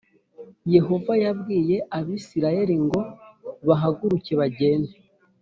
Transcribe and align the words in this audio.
Yehova 0.75 1.13
yabwiye 1.23 1.75
Abisirayeli 1.97 2.75
ngo 2.85 2.99
bahaguruke 3.67 4.31
bagende 4.39 4.93